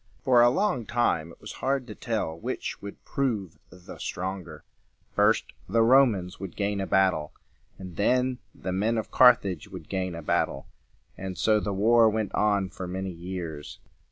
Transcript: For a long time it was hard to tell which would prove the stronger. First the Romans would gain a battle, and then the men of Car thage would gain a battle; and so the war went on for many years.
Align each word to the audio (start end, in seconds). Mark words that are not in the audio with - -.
For 0.23 0.41
a 0.41 0.49
long 0.49 0.87
time 0.87 1.31
it 1.31 1.39
was 1.39 1.51
hard 1.61 1.85
to 1.85 1.93
tell 1.93 2.35
which 2.39 2.81
would 2.81 3.05
prove 3.05 3.59
the 3.69 3.99
stronger. 3.99 4.63
First 5.13 5.53
the 5.69 5.83
Romans 5.83 6.39
would 6.39 6.55
gain 6.55 6.81
a 6.81 6.87
battle, 6.87 7.33
and 7.77 7.95
then 7.97 8.39
the 8.55 8.71
men 8.71 8.97
of 8.97 9.11
Car 9.11 9.35
thage 9.35 9.67
would 9.67 9.89
gain 9.89 10.15
a 10.15 10.23
battle; 10.23 10.65
and 11.19 11.37
so 11.37 11.59
the 11.59 11.71
war 11.71 12.09
went 12.09 12.33
on 12.33 12.69
for 12.71 12.87
many 12.87 13.11
years. 13.11 13.77